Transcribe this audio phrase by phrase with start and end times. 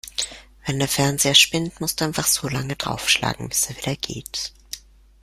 [0.65, 4.51] Wenn der Fernseher spinnt, musst du einfach so lange draufschlagen, bis er wieder geht.